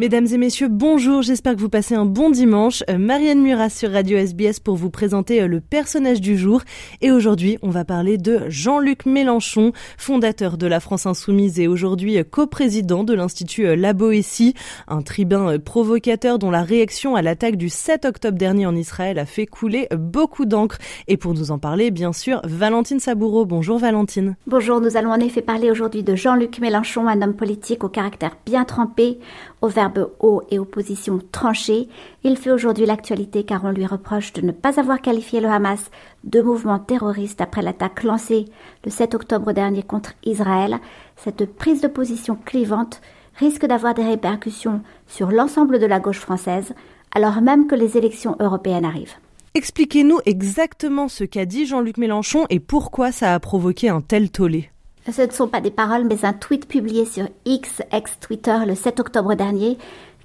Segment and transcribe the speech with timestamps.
[0.00, 2.82] Mesdames et messieurs, bonjour, j'espère que vous passez un bon dimanche.
[2.88, 6.62] Euh, Marianne Murat sur Radio SBS pour vous présenter euh, le personnage du jour.
[7.02, 12.16] Et aujourd'hui, on va parler de Jean-Luc Mélenchon, fondateur de la France Insoumise et aujourd'hui
[12.16, 14.54] euh, coprésident de l'Institut La Boétie,
[14.88, 19.26] un tribun provocateur dont la réaction à l'attaque du 7 octobre dernier en Israël a
[19.26, 20.78] fait couler beaucoup d'encre.
[21.08, 23.44] Et pour nous en parler, bien sûr, Valentine Saboureau.
[23.44, 24.36] Bonjour Valentine.
[24.46, 28.38] Bonjour, nous allons en effet parler aujourd'hui de Jean-Luc Mélenchon, un homme politique au caractère
[28.46, 29.18] bien trempé,
[29.60, 29.89] au verbe
[30.20, 31.88] haut et aux positions tranchées,
[32.22, 35.90] il fait aujourd'hui l'actualité car on lui reproche de ne pas avoir qualifié le Hamas
[36.24, 38.46] de mouvement terroriste après l'attaque lancée
[38.84, 40.78] le 7 octobre dernier contre Israël.
[41.16, 43.00] Cette prise de position clivante
[43.36, 46.74] risque d'avoir des répercussions sur l'ensemble de la gauche française,
[47.14, 49.16] alors même que les élections européennes arrivent.
[49.54, 54.70] Expliquez-nous exactement ce qu'a dit Jean-Luc Mélenchon et pourquoi ça a provoqué un tel tollé.
[55.08, 59.00] Ce ne sont pas des paroles, mais un tweet publié sur X, ex-Twitter, le 7
[59.00, 59.78] octobre dernier,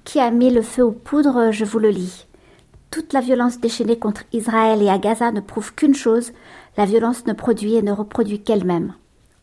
[0.04, 2.26] qui a mis le feu aux poudres, je vous le lis.
[2.90, 6.32] Toute la violence déchaînée contre Israël et à Gaza ne prouve qu'une chose,
[6.76, 8.94] la violence ne produit et ne reproduit qu'elle-même.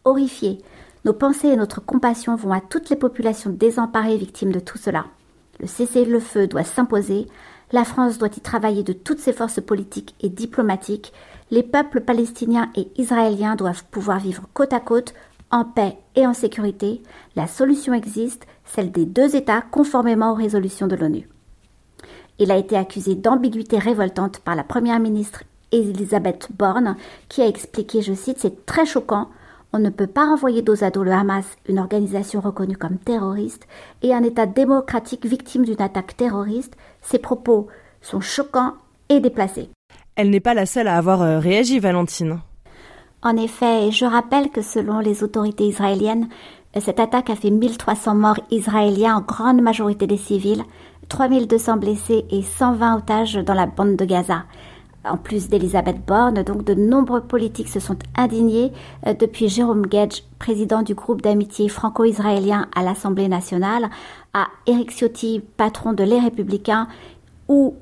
[0.06, 0.60] Horrifiés,
[1.04, 5.06] nos pensées et notre compassion vont à toutes les populations désemparées victimes de tout cela.
[5.60, 7.28] Le cessez-le-feu doit s'imposer,
[7.72, 11.12] la France doit y travailler de toutes ses forces politiques et diplomatiques,
[11.54, 15.14] les peuples palestiniens et israéliens doivent pouvoir vivre côte à côte,
[15.52, 17.04] en paix et en sécurité.
[17.36, 21.30] La solution existe, celle des deux États conformément aux résolutions de l'ONU.
[22.40, 26.96] Il a été accusé d'ambiguïté révoltante par la Première ministre Elisabeth Borne,
[27.30, 29.30] qui a expliqué, je cite, C'est très choquant,
[29.74, 33.68] on ne peut pas renvoyer dos à dos le Hamas, une organisation reconnue comme terroriste,
[34.02, 36.76] et un État démocratique victime d'une attaque terroriste.
[37.04, 37.68] Ces propos
[38.02, 38.74] sont choquants
[39.10, 39.70] et déplacés.
[40.16, 42.40] Elle n'est pas la seule à avoir euh, réagi, Valentine.
[43.24, 46.28] En effet, je rappelle que selon les autorités israéliennes,
[46.80, 50.64] cette attaque a fait 1300 morts israéliens, en grande majorité des civils,
[51.10, 54.44] 3200 blessés et 120 otages dans la bande de Gaza.
[55.06, 58.72] En plus d'Elisabeth Borne, donc de nombreux politiques se sont indignés
[59.06, 63.90] euh, depuis Jérôme Gage, président du groupe d'amitié franco-israélien à l'Assemblée nationale,
[64.34, 66.88] à Eric Ciotti, patron de Les Républicains,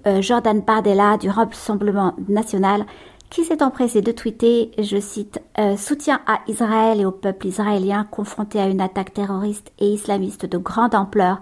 [0.08, 2.86] euh, Jordan Bardella du Rassemblement national
[3.30, 8.04] qui s'est empressé de tweeter, je cite, euh, soutien à Israël et au peuple israélien
[8.04, 11.40] confronté à une attaque terroriste et islamiste de grande ampleur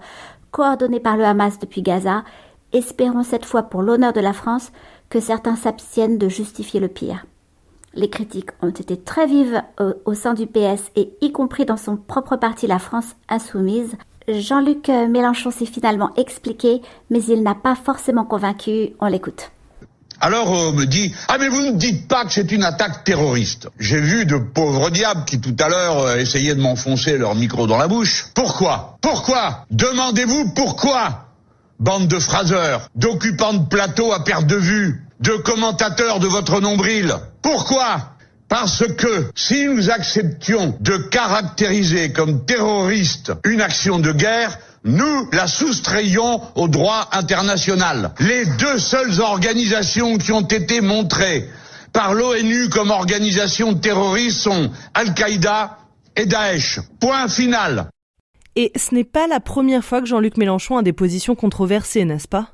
[0.52, 2.22] coordonnée par le Hamas depuis Gaza.
[2.72, 4.70] Espérons cette fois pour l'honneur de la France
[5.08, 7.26] que certains s'abstiennent de justifier le pire.
[7.94, 11.76] Les critiques ont été très vives au, au sein du PS et y compris dans
[11.76, 13.96] son propre parti la France insoumise.
[14.38, 18.90] Jean-Luc Mélenchon s'est finalement expliqué, mais il n'a pas forcément convaincu.
[19.00, 19.50] On l'écoute.
[20.22, 23.68] Alors on me dit ah mais vous ne dites pas que c'est une attaque terroriste.
[23.78, 27.66] J'ai vu de pauvres diables qui tout à l'heure euh, essayaient de m'enfoncer leur micro
[27.66, 28.26] dans la bouche.
[28.34, 28.98] Pourquoi?
[29.00, 29.64] Pourquoi?
[29.70, 31.26] Demandez-vous pourquoi?
[31.78, 37.14] Bande de phraseurs, d'occupants de plateau à perte de vue, de commentateurs de votre nombril.
[37.40, 38.09] Pourquoi?
[38.50, 45.46] Parce que si nous acceptions de caractériser comme terroriste une action de guerre, nous la
[45.46, 48.12] soustrayons au droit international.
[48.18, 51.48] Les deux seules organisations qui ont été montrées
[51.92, 55.78] par l'ONU comme organisation terroriste sont Al-Qaïda
[56.16, 56.80] et Daesh.
[57.00, 57.88] Point final.
[58.56, 62.26] Et ce n'est pas la première fois que Jean-Luc Mélenchon a des positions controversées, n'est-ce
[62.26, 62.48] pas?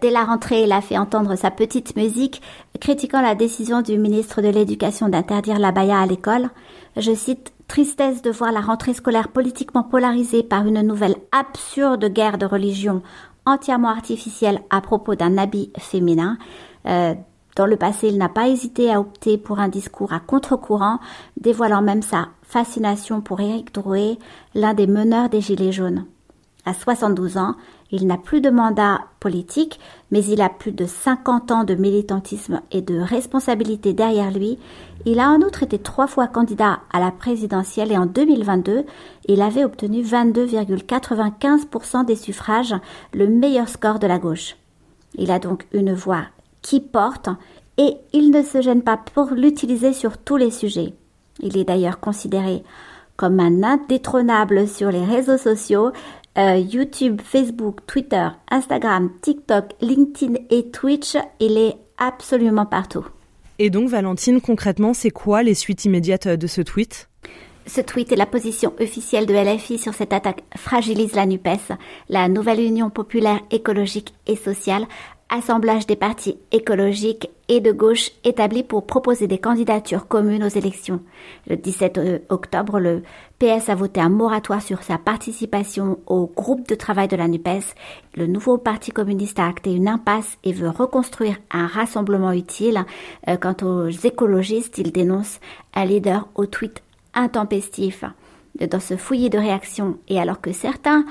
[0.00, 2.42] Dès la rentrée, il a fait entendre sa petite musique,
[2.80, 6.50] critiquant la décision du ministre de l'Éducation d'interdire la baya à l'école.
[6.96, 12.38] Je cite Tristesse de voir la rentrée scolaire politiquement polarisée par une nouvelle absurde guerre
[12.38, 13.02] de religion
[13.44, 16.38] entièrement artificielle à propos d'un habit féminin.
[16.86, 17.14] Euh,
[17.56, 20.98] dans le passé, il n'a pas hésité à opter pour un discours à contre-courant,
[21.38, 24.18] dévoilant même sa fascination pour Éric Drouet,
[24.54, 26.06] l'un des meneurs des Gilets jaunes.
[26.68, 27.54] À 72 ans,
[27.90, 29.80] il n'a plus de mandat politique,
[30.10, 34.58] mais il a plus de 50 ans de militantisme et de responsabilité derrière lui.
[35.06, 38.84] Il a en outre été trois fois candidat à la présidentielle et en 2022,
[39.28, 42.74] il avait obtenu 22,95% des suffrages,
[43.14, 44.56] le meilleur score de la gauche.
[45.14, 46.24] Il a donc une voix
[46.60, 47.30] qui porte
[47.78, 50.92] et il ne se gêne pas pour l'utiliser sur tous les sujets.
[51.40, 52.62] Il est d'ailleurs considéré
[53.18, 55.90] comme un indétrônable sur les réseaux sociaux,
[56.38, 61.16] euh, YouTube, Facebook, Twitter, Instagram, TikTok, LinkedIn et Twitch.
[61.40, 63.06] Il est absolument partout.
[63.58, 67.08] Et donc, Valentine, concrètement, c'est quoi les suites immédiates de ce tweet?
[67.66, 71.72] Ce tweet et la position officielle de LFI sur cette attaque fragilisent la NUPES,
[72.08, 74.86] la nouvelle Union populaire écologique et sociale,
[75.30, 81.00] assemblage des partis écologiques et de gauche établis pour proposer des candidatures communes aux élections.
[81.46, 83.02] Le 17 euh, octobre, le
[83.38, 87.74] PS a voté un moratoire sur sa participation au groupe de travail de la NUPES.
[88.16, 92.84] Le nouveau parti communiste a acté une impasse et veut reconstruire un rassemblement utile.
[93.28, 95.40] Euh, quant aux écologistes, ils dénoncent
[95.74, 96.82] un leader au tweet
[97.14, 98.04] intempestif.
[98.70, 101.04] Dans ce fouillis de réactions, et alors que certains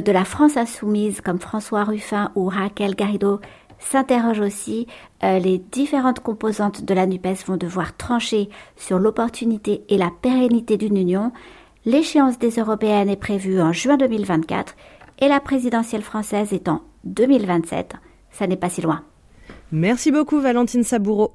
[0.00, 3.40] de la France insoumise comme François Ruffin ou Raquel Garrido
[3.82, 4.86] s'interrogent aussi,
[5.22, 10.76] euh, les différentes composantes de la NUPES vont devoir trancher sur l'opportunité et la pérennité
[10.76, 11.32] d'une union.
[11.84, 14.74] L'échéance des européennes est prévue en juin 2024
[15.20, 17.94] et la présidentielle française est en 2027.
[18.30, 19.02] Ça n'est pas si loin.
[19.72, 21.34] Merci beaucoup Valentine Saboureau.